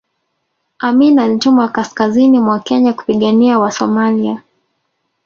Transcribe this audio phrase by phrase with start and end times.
[0.79, 4.41] amin alitumwa kaskazini mwa kenya kupigania wasomalia